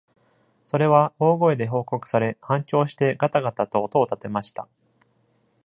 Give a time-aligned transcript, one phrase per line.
[0.65, 4.67] それは大声で報告され、反響してがたがたと音を立てました。